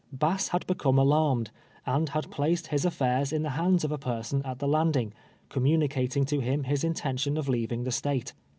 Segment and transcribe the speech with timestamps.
[0.11, 1.51] Bass had become alarmed,
[1.85, 5.13] and had placed his aifairs in the hands of a person at the landing,
[5.47, 8.33] communicating to him his intention of leaving the State.